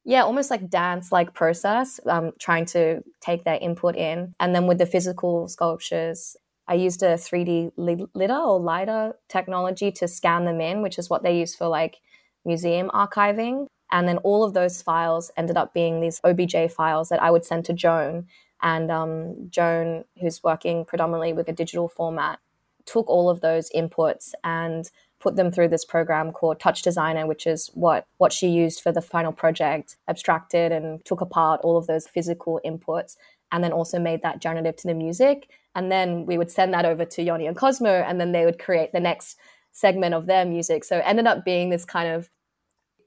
yeah, 0.08 0.22
almost 0.22 0.52
like 0.52 0.70
dance 0.70 1.10
like 1.10 1.34
process, 1.34 1.98
um, 2.06 2.30
trying 2.38 2.64
to 2.66 3.02
take 3.20 3.42
their 3.42 3.58
input 3.60 3.96
in. 3.96 4.36
And 4.38 4.54
then 4.54 4.68
with 4.68 4.78
the 4.78 4.86
physical 4.86 5.48
sculptures, 5.48 6.36
I 6.68 6.74
used 6.74 7.02
a 7.02 7.14
3D 7.14 7.72
lidar 8.14 8.42
or 8.42 8.60
LiDAR 8.60 9.16
technology 9.28 9.92
to 9.92 10.08
scan 10.08 10.44
them 10.44 10.60
in, 10.60 10.82
which 10.82 10.98
is 10.98 11.08
what 11.08 11.22
they 11.22 11.38
use 11.38 11.54
for 11.54 11.68
like 11.68 12.00
museum 12.44 12.90
archiving. 12.90 13.68
And 13.92 14.08
then 14.08 14.18
all 14.18 14.42
of 14.42 14.52
those 14.52 14.82
files 14.82 15.30
ended 15.36 15.56
up 15.56 15.72
being 15.72 16.00
these 16.00 16.20
OBJ 16.24 16.72
files 16.72 17.08
that 17.10 17.22
I 17.22 17.30
would 17.30 17.44
send 17.44 17.64
to 17.66 17.72
Joan. 17.72 18.26
And 18.62 18.90
um, 18.90 19.48
Joan, 19.48 20.04
who's 20.20 20.42
working 20.42 20.84
predominantly 20.84 21.32
with 21.32 21.48
a 21.48 21.52
digital 21.52 21.88
format, 21.88 22.40
took 22.84 23.08
all 23.08 23.30
of 23.30 23.40
those 23.40 23.70
inputs 23.74 24.32
and 24.42 24.90
put 25.20 25.36
them 25.36 25.50
through 25.50 25.68
this 25.68 25.84
program 25.84 26.32
called 26.32 26.58
Touch 26.58 26.82
Designer, 26.82 27.26
which 27.26 27.46
is 27.46 27.70
what, 27.74 28.06
what 28.18 28.32
she 28.32 28.48
used 28.48 28.80
for 28.80 28.92
the 28.92 29.00
final 29.00 29.32
project, 29.32 29.96
abstracted 30.08 30.72
and 30.72 31.04
took 31.04 31.20
apart 31.20 31.60
all 31.62 31.76
of 31.76 31.86
those 31.86 32.06
physical 32.06 32.60
inputs, 32.64 33.16
and 33.52 33.62
then 33.62 33.72
also 33.72 33.98
made 33.98 34.22
that 34.22 34.40
generative 34.40 34.76
to 34.76 34.88
the 34.88 34.94
music 34.94 35.48
and 35.76 35.92
then 35.92 36.24
we 36.24 36.38
would 36.38 36.50
send 36.50 36.72
that 36.72 36.86
over 36.86 37.04
to 37.04 37.22
Yoni 37.22 37.46
and 37.46 37.54
Cosmo, 37.54 37.90
and 37.90 38.18
then 38.18 38.32
they 38.32 38.46
would 38.46 38.58
create 38.58 38.92
the 38.92 38.98
next 38.98 39.38
segment 39.72 40.14
of 40.14 40.24
their 40.24 40.46
music. 40.46 40.82
So 40.84 40.96
it 40.96 41.04
ended 41.06 41.26
up 41.26 41.44
being 41.44 41.68
this 41.68 41.84
kind 41.84 42.08
of 42.08 42.30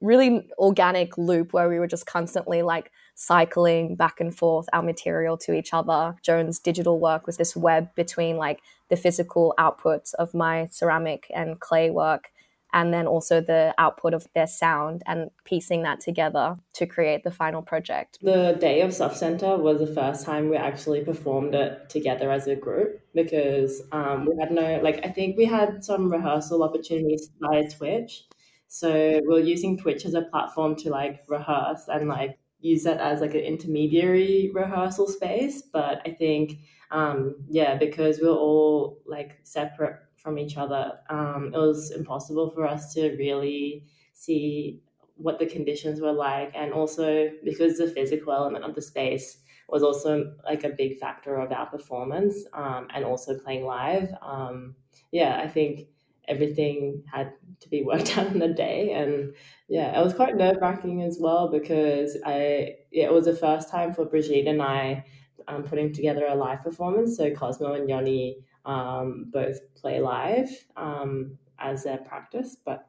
really 0.01 0.47
organic 0.57 1.17
loop 1.17 1.51
where 1.51 1.67
we 1.67 1.79
were 1.79 1.87
just 1.87 2.05
constantly 2.05 2.61
like 2.61 2.91
cycling 3.15 3.95
back 3.95 4.21
and 4.21 4.33
forth 4.33 4.67
our 4.71 4.83
material 4.83 5.35
to 5.35 5.53
each 5.53 5.73
other. 5.73 6.15
Joan's 6.21 6.59
digital 6.59 6.99
work 6.99 7.25
was 7.25 7.37
this 7.37 7.55
web 7.55 7.93
between 7.95 8.37
like 8.37 8.61
the 8.89 8.95
physical 8.95 9.53
outputs 9.59 10.13
of 10.13 10.33
my 10.33 10.67
ceramic 10.71 11.25
and 11.33 11.59
clay 11.59 11.89
work 11.89 12.29
and 12.73 12.93
then 12.93 13.07
also 13.07 13.41
the 13.41 13.73
output 13.77 14.13
of 14.13 14.27
their 14.35 14.47
sound 14.47 15.01
and 15.07 15.31
piecing 15.43 15.83
that 15.83 15.99
together 15.99 16.57
to 16.73 16.85
create 16.85 17.23
the 17.23 17.31
final 17.31 17.61
project. 17.61 18.19
The 18.21 18.57
day 18.59 18.81
of 18.81 18.93
Soft 18.93 19.17
Center 19.17 19.57
was 19.57 19.79
the 19.79 19.87
first 19.87 20.25
time 20.25 20.49
we 20.49 20.57
actually 20.57 21.03
performed 21.03 21.55
it 21.55 21.89
together 21.89 22.31
as 22.31 22.47
a 22.47 22.55
group 22.55 23.01
because 23.15 23.81
um, 23.91 24.25
we 24.25 24.37
had 24.39 24.51
no, 24.51 24.79
like, 24.83 25.03
I 25.03 25.09
think 25.09 25.37
we 25.37 25.45
had 25.45 25.83
some 25.83 26.11
rehearsal 26.11 26.63
opportunities 26.63 27.29
via 27.39 27.69
Twitch. 27.69 28.25
So 28.67 29.19
we 29.27 29.35
are 29.35 29.39
using 29.39 29.77
Twitch 29.77 30.05
as 30.05 30.13
a 30.13 30.21
platform 30.21 30.75
to 30.77 30.89
like 30.91 31.23
rehearse 31.27 31.87
and 31.87 32.07
like 32.07 32.37
use 32.59 32.83
that 32.83 32.99
as 32.99 33.21
like 33.21 33.33
an 33.33 33.41
intermediary 33.41 34.51
rehearsal 34.53 35.07
space. 35.07 35.63
But 35.63 36.01
I 36.05 36.11
think, 36.11 36.59
um, 36.91 37.35
yeah, 37.49 37.77
because 37.77 38.19
we're 38.21 38.29
all 38.29 38.99
like 39.07 39.39
separate 39.43 39.99
from 40.21 40.37
each 40.37 40.57
other, 40.57 40.99
um, 41.09 41.51
it 41.53 41.57
was 41.57 41.91
impossible 41.91 42.49
for 42.51 42.67
us 42.67 42.93
to 42.93 43.15
really 43.17 43.85
see 44.13 44.81
what 45.15 45.39
the 45.39 45.45
conditions 45.45 45.99
were 46.01 46.13
like. 46.13 46.51
And 46.55 46.73
also 46.73 47.29
because 47.43 47.77
the 47.77 47.87
physical 47.89 48.33
element 48.33 48.65
of 48.65 48.75
the 48.75 48.81
space 48.81 49.37
was 49.67 49.83
also 49.83 50.33
like 50.45 50.63
a 50.63 50.69
big 50.69 50.97
factor 50.97 51.37
of 51.37 51.51
our 51.51 51.67
performance 51.67 52.45
um, 52.53 52.87
and 52.93 53.05
also 53.05 53.37
playing 53.37 53.65
live 53.65 54.09
um, 54.21 54.75
yeah 55.11 55.39
i 55.43 55.47
think 55.47 55.87
everything 56.27 57.03
had 57.11 57.33
to 57.59 57.69
be 57.69 57.81
worked 57.89 58.17
out 58.17 58.27
in 58.27 58.39
the 58.39 58.47
day. 58.47 58.91
And 58.93 59.33
yeah 59.67 59.99
it 59.99 60.03
was 60.03 60.13
quite 60.13 60.35
nerve-wracking 60.35 61.03
as 61.03 61.17
well 61.19 61.49
because 61.49 62.17
i 62.25 62.75
it 62.91 63.11
was 63.11 63.25
the 63.25 63.35
first 63.35 63.69
time 63.69 63.93
for 63.93 64.05
brigitte 64.05 64.47
and 64.47 64.61
i 64.61 65.03
um, 65.47 65.63
putting 65.63 65.91
together 65.91 66.25
a 66.27 66.35
live 66.35 66.61
performance. 66.61 67.17
So 67.17 67.31
cosmo 67.31 67.73
and 67.73 67.89
yoni 67.89 68.37
um, 68.65 69.25
both 69.31 69.59
play 69.75 69.99
live 69.99 70.49
um, 70.77 71.37
as 71.59 71.83
their 71.83 71.97
practice 71.97 72.55
but 72.65 72.87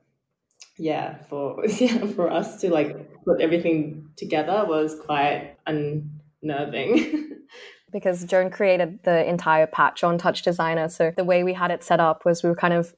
yeah 0.79 1.23
for 1.25 1.65
yeah 1.79 2.07
for 2.07 2.31
us 2.31 2.61
to 2.61 2.71
like 2.71 2.97
put 3.25 3.41
everything 3.41 4.09
together 4.17 4.65
was 4.67 4.99
quite 4.99 5.57
unnerving 5.67 7.39
because 7.93 8.25
Joan 8.25 8.51
created 8.51 9.01
the 9.03 9.29
entire 9.29 9.67
patch 9.67 10.05
on 10.05 10.19
Touch 10.19 10.43
Designer. 10.43 10.89
So 10.89 11.13
the 11.17 11.25
way 11.25 11.43
we 11.43 11.55
had 11.55 11.71
it 11.71 11.83
set 11.83 12.01
up 12.01 12.25
was 12.25 12.43
we 12.43 12.49
were 12.49 12.57
kind 12.57 12.75
of 12.75 12.95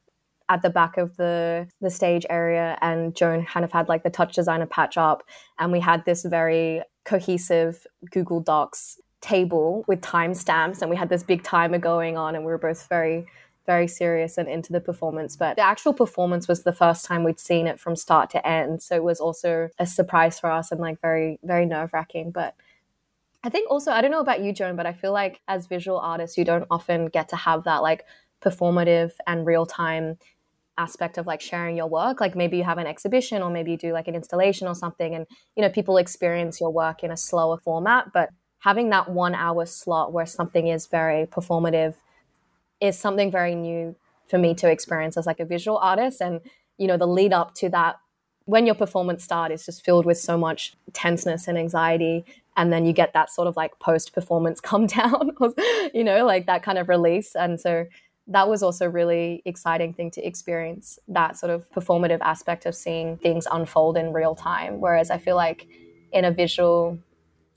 at 0.48 0.62
the 0.62 0.70
back 0.70 0.98
of 0.98 1.16
the 1.16 1.68
the 1.80 1.90
stage 1.90 2.26
area 2.28 2.76
and 2.82 3.14
Joan 3.16 3.46
kind 3.46 3.64
of 3.64 3.72
had 3.72 3.88
like 3.88 4.02
the 4.02 4.10
touch 4.10 4.34
designer 4.34 4.66
patch 4.66 4.98
up 4.98 5.22
and 5.58 5.72
we 5.72 5.80
had 5.80 6.04
this 6.04 6.24
very 6.24 6.82
cohesive 7.04 7.86
Google 8.10 8.40
Docs 8.40 9.00
table 9.22 9.84
with 9.86 10.00
timestamps 10.00 10.82
and 10.82 10.90
we 10.90 10.96
had 10.96 11.08
this 11.08 11.22
big 11.22 11.42
timer 11.42 11.78
going 11.78 12.16
on 12.16 12.34
and 12.34 12.44
we 12.44 12.50
were 12.50 12.58
both 12.58 12.86
very 12.88 13.26
very 13.64 13.86
serious 13.86 14.36
and 14.36 14.48
into 14.48 14.72
the 14.72 14.80
performance 14.80 15.36
but 15.36 15.54
the 15.56 15.62
actual 15.62 15.94
performance 15.94 16.48
was 16.48 16.64
the 16.64 16.72
first 16.72 17.04
time 17.04 17.22
we'd 17.22 17.38
seen 17.38 17.68
it 17.68 17.78
from 17.78 17.94
start 17.94 18.28
to 18.28 18.44
end 18.46 18.82
so 18.82 18.96
it 18.96 19.04
was 19.04 19.20
also 19.20 19.68
a 19.78 19.86
surprise 19.86 20.40
for 20.40 20.50
us 20.50 20.72
and 20.72 20.80
like 20.80 21.00
very 21.00 21.38
very 21.44 21.64
nerve-wracking 21.64 22.32
but 22.32 22.54
I 23.44 23.48
think 23.48 23.70
also 23.70 23.92
I 23.92 24.00
don't 24.00 24.10
know 24.10 24.20
about 24.20 24.42
you 24.42 24.52
Joan 24.52 24.74
but 24.74 24.86
I 24.86 24.92
feel 24.92 25.12
like 25.12 25.40
as 25.46 25.68
visual 25.68 25.98
artists 25.98 26.36
you 26.36 26.44
don't 26.44 26.66
often 26.70 27.06
get 27.06 27.28
to 27.28 27.36
have 27.36 27.64
that 27.64 27.82
like 27.82 28.04
performative 28.40 29.12
and 29.28 29.46
real 29.46 29.66
time 29.66 30.18
aspect 30.76 31.16
of 31.16 31.26
like 31.28 31.40
sharing 31.40 31.76
your 31.76 31.86
work 31.86 32.20
like 32.20 32.34
maybe 32.34 32.56
you 32.56 32.64
have 32.64 32.78
an 32.78 32.86
exhibition 32.88 33.40
or 33.42 33.50
maybe 33.50 33.70
you 33.70 33.76
do 33.76 33.92
like 33.92 34.08
an 34.08 34.16
installation 34.16 34.66
or 34.66 34.74
something 34.74 35.14
and 35.14 35.26
you 35.54 35.62
know 35.62 35.68
people 35.68 35.96
experience 35.98 36.60
your 36.60 36.72
work 36.72 37.04
in 37.04 37.12
a 37.12 37.16
slower 37.16 37.58
format 37.58 38.12
but 38.12 38.30
having 38.62 38.90
that 38.90 39.10
one 39.10 39.34
hour 39.34 39.66
slot 39.66 40.12
where 40.12 40.26
something 40.26 40.68
is 40.68 40.86
very 40.86 41.26
performative 41.26 41.94
is 42.80 42.98
something 42.98 43.30
very 43.30 43.54
new 43.54 43.94
for 44.28 44.38
me 44.38 44.54
to 44.54 44.70
experience 44.70 45.16
as 45.16 45.26
like 45.26 45.40
a 45.40 45.44
visual 45.44 45.78
artist. 45.78 46.20
And 46.20 46.40
you 46.78 46.86
know 46.86 46.96
the 46.96 47.06
lead 47.06 47.32
up 47.32 47.54
to 47.56 47.68
that 47.70 47.96
when 48.44 48.66
your 48.66 48.74
performance 48.74 49.22
start 49.22 49.52
is 49.52 49.66
just 49.66 49.84
filled 49.84 50.06
with 50.06 50.18
so 50.18 50.38
much 50.38 50.74
tenseness 50.92 51.48
and 51.48 51.58
anxiety. 51.58 52.24
And 52.56 52.72
then 52.72 52.86
you 52.86 52.92
get 52.92 53.12
that 53.14 53.30
sort 53.30 53.48
of 53.48 53.56
like 53.56 53.78
post 53.78 54.12
performance 54.12 54.60
come 54.70 54.86
down 54.86 55.32
you 55.94 56.04
know 56.04 56.24
like 56.24 56.46
that 56.46 56.62
kind 56.62 56.78
of 56.78 56.88
release. 56.88 57.34
And 57.34 57.60
so 57.60 57.86
that 58.28 58.48
was 58.48 58.62
also 58.62 58.88
really 58.88 59.42
exciting 59.44 59.92
thing 59.92 60.12
to 60.12 60.24
experience 60.24 61.00
that 61.08 61.36
sort 61.36 61.50
of 61.50 61.68
performative 61.72 62.20
aspect 62.20 62.66
of 62.66 62.76
seeing 62.76 63.16
things 63.16 63.48
unfold 63.50 63.96
in 63.96 64.12
real 64.12 64.36
time. 64.36 64.80
Whereas 64.80 65.10
i 65.10 65.18
feel 65.18 65.34
like 65.34 65.66
in 66.12 66.24
a 66.24 66.30
visual 66.30 66.98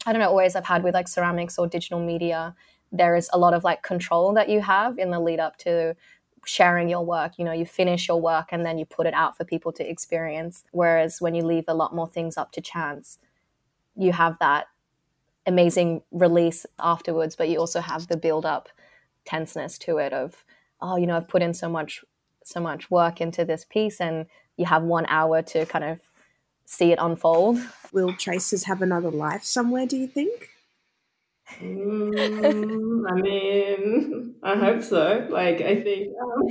i 0.06 0.14
don't 0.14 0.22
know 0.22 0.30
always 0.30 0.56
i've 0.56 0.66
had 0.66 0.84
with 0.84 0.94
like 0.94 1.08
ceramics 1.08 1.58
or 1.58 1.68
digital 1.68 2.00
media 2.00 2.56
there 2.92 3.16
is 3.16 3.30
a 3.34 3.38
lot 3.38 3.54
of 3.54 3.64
like 3.64 3.84
control 3.84 4.34
that 4.34 4.50
you 4.50 4.62
have 4.62 4.98
in 4.98 5.12
the 5.12 5.20
lead 5.20 5.40
up 5.40 5.58
to 5.58 5.96
sharing 6.48 6.88
your 6.88 7.04
work. 7.04 7.34
You 7.38 7.46
know 7.46 7.52
you 7.52 7.66
finish 7.66 8.08
your 8.08 8.22
work 8.22 8.50
and 8.52 8.64
then 8.64 8.78
you 8.78 8.86
put 8.86 9.08
it 9.08 9.16
out 9.16 9.36
for 9.36 9.44
people 9.44 9.72
to 9.74 9.90
experience 9.90 10.64
whereas 10.72 11.20
when 11.20 11.34
you 11.34 11.44
leave 11.44 11.66
a 11.68 11.74
lot 11.74 11.96
more 11.96 12.08
things 12.08 12.38
up 12.38 12.52
to 12.52 12.62
chance 12.62 13.18
you 13.96 14.12
have 14.12 14.38
that 14.40 14.68
amazing 15.48 16.04
release 16.12 16.66
afterwards 16.80 17.36
but 17.36 17.50
you 17.50 17.58
also 17.58 17.82
have 17.82 18.08
the 18.08 18.18
build 18.18 18.46
up 18.46 18.70
tenseness 19.26 19.80
to 19.80 19.98
it 19.98 20.14
of 20.14 20.46
oh, 20.82 20.98
you 20.98 21.08
know, 21.08 21.18
I've 21.18 21.28
put 21.28 21.42
in 21.42 21.54
so 21.54 21.70
much 21.70 22.04
so 22.44 22.60
much 22.60 22.92
work 22.92 23.22
into 23.22 23.44
this 23.44 23.66
piece 23.66 24.00
and 24.00 24.28
you 24.56 24.66
have 24.66 24.84
one 24.84 25.08
hour 25.08 25.42
to 25.42 25.66
kind 25.66 25.84
of 25.84 26.00
see 26.66 26.92
it 26.92 27.00
unfold. 27.02 27.60
Will 27.94 28.14
Traces 28.14 28.66
have 28.66 28.82
another 28.82 29.12
life 29.12 29.44
somewhere, 29.44 29.86
do 29.86 29.98
you 29.98 30.08
think? 30.08 30.50
Mm, 31.62 33.04
I 33.10 33.22
mean, 33.22 34.36
I 34.44 34.56
hope 34.56 34.82
so. 34.82 35.28
Like, 35.30 35.62
I 35.62 35.82
think 35.82 36.14
um, 36.22 36.48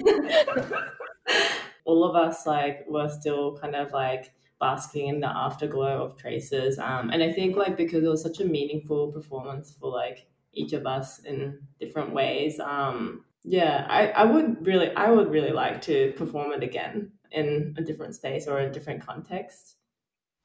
all 1.85 2.04
of 2.04 2.16
us 2.16 2.47
like 2.47 2.85
were 2.88 3.09
still 3.09 3.56
kind 3.59 3.75
of 3.75 3.92
like 3.92 4.33
basking 4.61 5.09
in 5.09 5.21
the 5.21 5.28
afterglow 5.28 6.02
of 6.04 6.16
Traces, 6.16 6.78
um, 6.78 7.11
and 7.11 7.23
I 7.23 7.33
think 7.33 7.56
like 7.56 7.76
because 7.76 8.04
it 8.04 8.09
was 8.09 8.23
such 8.23 8.40
a 8.40 8.44
meaningful 8.44 9.12
performance 9.12 9.73
for 9.73 9.90
like 9.90 10.26
each 10.52 10.73
of 10.73 10.87
us 10.87 11.18
in 11.25 11.66
different 11.80 12.12
ways. 12.14 12.61
Um, 12.61 13.25
yeah, 13.42 13.87
I, 13.90 14.09
I 14.11 14.25
would 14.25 14.64
really 14.66 14.90
I 14.94 15.11
would 15.11 15.28
really 15.30 15.52
like 15.52 15.83
to 15.83 16.12
perform 16.16 16.52
it 16.52 16.62
again 16.62 17.12
in 17.30 17.75
a 17.76 17.83
different 17.83 18.14
space 18.14 18.47
or 18.47 18.61
a 18.61 18.71
different 18.71 19.04
context. 19.04 19.76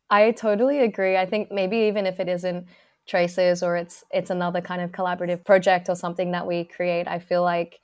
I 0.09 0.31
totally 0.31 0.79
agree. 0.79 1.17
I 1.17 1.25
think 1.25 1.51
maybe 1.51 1.77
even 1.77 2.05
if 2.05 2.19
it 2.19 2.27
isn't 2.27 2.67
traces 3.07 3.63
or 3.63 3.75
it's 3.75 4.03
it's 4.11 4.29
another 4.29 4.61
kind 4.61 4.81
of 4.81 4.91
collaborative 4.91 5.43
project 5.45 5.89
or 5.89 5.95
something 5.95 6.31
that 6.31 6.47
we 6.47 6.63
create, 6.63 7.07
I 7.07 7.19
feel 7.19 7.43
like 7.43 7.79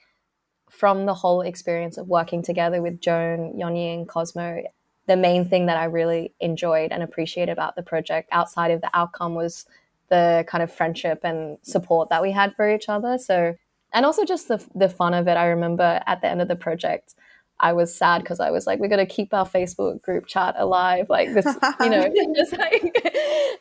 from 0.70 1.05
the 1.05 1.13
whole 1.13 1.41
experience 1.41 1.98
of 1.98 2.08
working 2.08 2.41
together 2.44 2.82
with 2.82 3.01
Joan, 3.01 3.58
Yoni, 3.58 3.94
and 3.94 4.08
Cosmo, 4.10 4.63
the 5.08 5.17
main 5.17 5.50
thing 5.50 5.67
that 5.67 5.77
I 5.77 5.86
really 5.86 6.34
enjoyed 6.39 6.91
and 6.91 7.03
appreciated 7.03 7.51
about 7.51 7.75
the 7.75 7.84
project 7.84 8.29
outside 8.32 8.72
of 8.72 8.82
the 8.82 8.89
outcome 8.94 9.36
was 9.36 9.65
the 10.10 10.46
kind 10.48 10.63
of 10.63 10.72
friendship 10.74 11.22
and 11.24 11.58
support 11.63 12.10
that 12.10 12.22
we 12.22 12.32
had 12.32 12.55
for 12.55 12.74
each 12.74 12.89
other. 12.89 13.17
So 13.17 13.55
and 13.94 14.05
also 14.05 14.25
just 14.25 14.48
the 14.48 14.63
the 14.75 14.89
fun 14.89 15.13
of 15.13 15.27
it. 15.27 15.38
I 15.38 15.48
remember 15.48 16.01
at 16.08 16.22
the 16.22 16.27
end 16.27 16.41
of 16.41 16.48
the 16.48 16.55
project, 16.55 17.15
I 17.60 17.74
was 17.74 17.96
sad 17.96 18.22
because 18.22 18.40
I 18.40 18.52
was 18.52 18.68
like, 18.68 18.80
we 18.80 18.88
got 18.88 18.98
to 18.98 19.06
keep 19.06 19.34
our 19.34 19.46
Facebook 19.46 20.02
group 20.02 20.26
chat 20.28 20.56
alive, 20.58 21.10
like 21.10 21.34
this, 21.34 21.46
you 21.80 21.90
know, 21.90 22.08
just 22.36 22.58
like. 22.58 22.84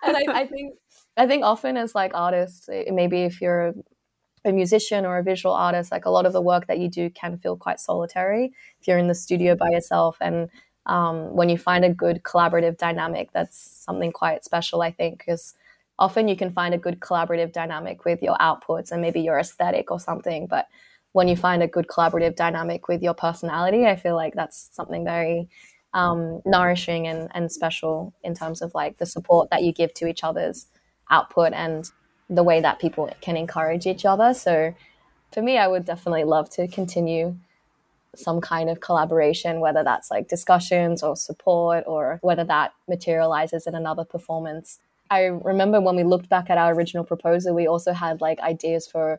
and 0.04 0.16
I, 0.16 0.24
I, 0.28 0.46
think 0.46 0.74
I 1.16 1.26
think 1.26 1.44
often 1.44 1.76
as 1.76 1.94
like 1.94 2.12
artists, 2.14 2.68
maybe 2.88 3.22
if 3.22 3.40
you're 3.40 3.68
a, 3.68 3.74
a 4.46 4.52
musician 4.52 5.06
or 5.06 5.18
a 5.18 5.22
visual 5.22 5.54
artist, 5.54 5.92
like 5.92 6.06
a 6.06 6.10
lot 6.10 6.26
of 6.26 6.32
the 6.32 6.40
work 6.40 6.66
that 6.66 6.78
you 6.78 6.88
do 6.88 7.08
can 7.10 7.38
feel 7.38 7.56
quite 7.56 7.78
solitary 7.78 8.52
if 8.80 8.88
you're 8.88 8.98
in 8.98 9.08
the 9.08 9.14
studio 9.14 9.54
by 9.54 9.70
yourself. 9.70 10.16
And 10.20 10.50
um, 10.86 11.34
when 11.34 11.48
you 11.48 11.56
find 11.56 11.84
a 11.84 11.92
good 11.92 12.22
collaborative 12.24 12.76
dynamic, 12.76 13.30
that's 13.32 13.58
something 13.84 14.12
quite 14.12 14.44
special, 14.44 14.82
I 14.82 14.90
think, 14.90 15.18
because 15.18 15.54
often 15.98 16.28
you 16.28 16.36
can 16.36 16.50
find 16.50 16.74
a 16.74 16.78
good 16.78 17.00
collaborative 17.00 17.52
dynamic 17.52 18.04
with 18.04 18.22
your 18.22 18.36
outputs 18.38 18.90
and 18.90 19.00
maybe 19.00 19.20
your 19.20 19.38
aesthetic 19.38 19.90
or 19.90 20.00
something 20.00 20.46
but 20.46 20.66
when 21.14 21.28
you 21.28 21.36
find 21.36 21.62
a 21.62 21.66
good 21.66 21.86
collaborative 21.86 22.36
dynamic 22.36 22.88
with 22.88 23.02
your 23.02 23.14
personality 23.14 23.86
i 23.86 23.96
feel 23.96 24.14
like 24.14 24.34
that's 24.34 24.68
something 24.72 25.04
very 25.04 25.48
um, 25.94 26.42
nourishing 26.44 27.06
and, 27.06 27.30
and 27.34 27.50
special 27.50 28.12
in 28.24 28.34
terms 28.34 28.60
of 28.60 28.74
like 28.74 28.98
the 28.98 29.06
support 29.06 29.48
that 29.50 29.62
you 29.62 29.72
give 29.72 29.94
to 29.94 30.08
each 30.08 30.24
other's 30.24 30.66
output 31.08 31.52
and 31.52 31.90
the 32.28 32.42
way 32.42 32.60
that 32.60 32.80
people 32.80 33.08
can 33.20 33.36
encourage 33.36 33.86
each 33.86 34.04
other. 34.04 34.34
So 34.34 34.74
for 35.34 35.42
me 35.42 35.58
i 35.58 35.66
would 35.66 35.84
definitely 35.84 36.24
love 36.24 36.48
to 36.48 36.68
continue 36.68 37.36
some 38.14 38.40
kind 38.40 38.70
of 38.70 38.78
collaboration 38.78 39.58
whether 39.58 39.82
that's 39.82 40.08
like 40.08 40.28
discussions 40.28 41.02
or 41.02 41.16
support 41.16 41.82
or 41.88 42.20
whether 42.22 42.44
that 42.44 42.72
materializes 42.88 43.66
in 43.66 43.74
another 43.74 44.04
performance. 44.04 44.78
I 45.10 45.24
remember 45.24 45.80
when 45.80 45.96
we 45.96 46.04
looked 46.04 46.28
back 46.28 46.48
at 46.48 46.58
our 46.58 46.72
original 46.72 47.04
proposal, 47.04 47.54
we 47.54 47.66
also 47.66 47.92
had 47.92 48.20
like 48.20 48.38
ideas 48.40 48.86
for 48.86 49.18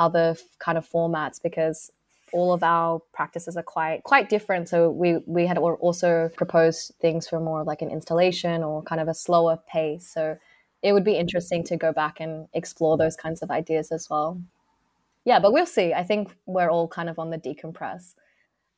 other 0.00 0.34
kind 0.58 0.78
of 0.78 0.88
formats 0.88 1.40
because 1.40 1.92
all 2.32 2.52
of 2.52 2.62
our 2.62 3.00
practices 3.12 3.56
are 3.56 3.62
quite 3.62 4.02
quite 4.02 4.28
different. 4.28 4.68
So 4.68 4.90
we 4.90 5.18
we 5.26 5.46
had 5.46 5.58
also 5.58 6.30
proposed 6.36 6.92
things 7.00 7.28
for 7.28 7.38
more 7.38 7.64
like 7.64 7.82
an 7.82 7.90
installation 7.90 8.62
or 8.62 8.82
kind 8.82 9.00
of 9.00 9.08
a 9.08 9.14
slower 9.14 9.58
pace. 9.68 10.08
So 10.08 10.36
it 10.82 10.92
would 10.92 11.04
be 11.04 11.16
interesting 11.16 11.62
to 11.64 11.76
go 11.76 11.92
back 11.92 12.20
and 12.20 12.48
explore 12.54 12.96
those 12.96 13.16
kinds 13.16 13.42
of 13.42 13.50
ideas 13.50 13.92
as 13.92 14.08
well. 14.08 14.40
Yeah, 15.24 15.38
but 15.38 15.52
we'll 15.52 15.66
see. 15.66 15.92
I 15.92 16.02
think 16.02 16.34
we're 16.46 16.70
all 16.70 16.88
kind 16.88 17.10
of 17.10 17.18
on 17.18 17.30
the 17.30 17.38
decompress 17.38 18.14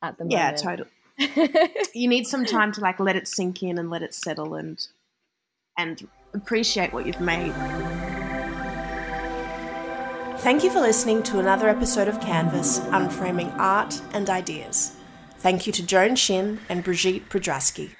at 0.01 0.17
the 0.17 0.25
moment. 0.25 0.31
Yeah, 0.31 0.51
totally. 0.51 0.89
you 1.93 2.09
need 2.09 2.27
some 2.27 2.43
time 2.43 2.71
to 2.73 2.81
like 2.81 2.99
let 2.99 3.15
it 3.15 3.27
sink 3.27 3.63
in 3.63 3.77
and 3.77 3.89
let 3.89 4.03
it 4.03 4.13
settle 4.13 4.55
and 4.55 4.87
and 5.77 6.07
appreciate 6.33 6.91
what 6.91 7.05
you've 7.05 7.21
made. 7.21 7.53
Thank 10.43 10.65
you 10.65 10.69
for 10.69 10.81
listening 10.81 11.23
to 11.23 11.39
another 11.39 11.69
episode 11.69 12.09
of 12.09 12.19
Canvas, 12.19 12.79
Unframing 12.79 13.57
Art 13.57 14.01
and 14.11 14.29
Ideas. 14.29 14.93
Thank 15.37 15.65
you 15.65 15.71
to 15.71 15.81
Joan 15.81 16.17
Shin 16.17 16.59
and 16.67 16.83
Brigitte 16.83 17.29
Podrasky. 17.29 17.95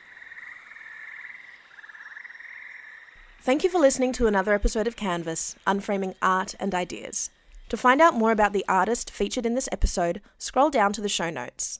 Thank 3.39 3.63
you 3.63 3.69
for 3.69 3.79
listening 3.79 4.11
to 4.11 4.27
another 4.27 4.51
episode 4.51 4.87
of 4.87 4.97
Canvas, 4.97 5.55
Unframing 5.65 6.15
Art 6.21 6.53
and 6.59 6.75
Ideas. 6.75 7.29
To 7.69 7.77
find 7.77 8.01
out 8.01 8.13
more 8.13 8.33
about 8.33 8.51
the 8.51 8.65
artist 8.67 9.09
featured 9.09 9.45
in 9.45 9.55
this 9.55 9.69
episode, 9.71 10.19
scroll 10.37 10.69
down 10.69 10.91
to 10.91 11.01
the 11.01 11.07
show 11.07 11.29
notes. 11.29 11.79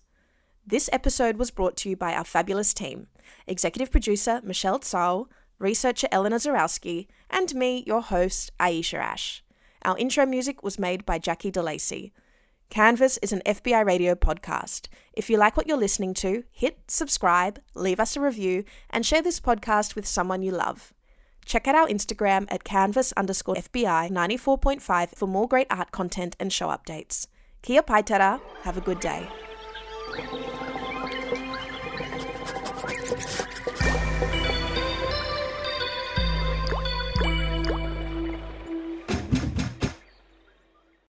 This 0.66 0.90
episode 0.94 1.36
was 1.36 1.52
brought 1.52 1.76
to 1.78 1.90
you 1.90 1.98
by 1.98 2.14
our 2.14 2.24
fabulous 2.24 2.74
team 2.74 3.08
executive 3.48 3.92
producer 3.92 4.40
Michelle 4.46 4.80
Tsao, 4.80 5.28
researcher 5.60 6.08
Eleanor 6.10 6.38
Zarowski, 6.38 7.08
and 7.30 7.54
me, 7.54 7.84
your 7.86 8.02
host, 8.02 8.54
Aisha 8.62 9.00
Ash. 9.00 9.44
Our 9.86 9.98
intro 9.98 10.26
music 10.26 10.64
was 10.64 10.80
made 10.80 11.06
by 11.06 11.20
Jackie 11.20 11.52
DeLacy. 11.52 12.12
Canvas 12.70 13.20
is 13.22 13.34
an 13.34 13.42
FBI 13.46 13.86
radio 13.86 14.16
podcast. 14.16 14.88
If 15.12 15.30
you 15.30 15.38
like 15.38 15.58
what 15.58 15.68
you're 15.68 15.78
listening 15.78 16.14
to, 16.16 16.44
hit 16.52 16.80
subscribe, 16.88 17.60
leave 17.76 18.00
us 18.00 18.16
a 18.16 18.22
review, 18.22 18.64
and 18.90 19.06
share 19.06 19.22
this 19.22 19.42
podcast 19.42 19.94
with 19.94 20.08
someone 20.08 20.42
you 20.42 20.52
love. 20.52 20.94
Check 21.46 21.68
out 21.68 21.76
our 21.76 21.88
Instagram 21.88 22.48
at 22.50 22.64
canvas 22.64 23.12
underscore 23.18 23.56
FBI 23.56 24.10
94.5 24.10 25.10
for 25.16 25.28
more 25.28 25.48
great 25.48 25.68
art 25.70 25.92
content 25.92 26.38
and 26.40 26.54
show 26.54 26.70
updates. 26.70 27.28
Kia 27.62 27.84
Paitera, 27.84 28.40
have 28.64 28.78
a 28.78 28.82
good 28.82 29.02
day. 29.02 29.28